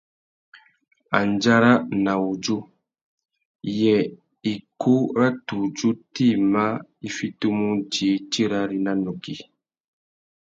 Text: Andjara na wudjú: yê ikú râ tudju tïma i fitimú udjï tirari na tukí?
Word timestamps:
Andjara 1.17 1.71
na 2.03 2.13
wudjú: 2.21 2.57
yê 3.79 3.97
ikú 4.53 4.93
râ 5.17 5.27
tudju 5.47 5.89
tïma 6.15 6.65
i 7.07 7.09
fitimú 7.17 7.65
udjï 7.77 8.09
tirari 8.31 8.77
na 8.85 8.93
tukí? 9.05 9.35